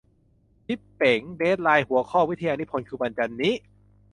[0.65, 3.53] ชิปเป๋ง เดดไลน์หัวข้อวิทยานิพนธ์คือวันจันทร์นี้!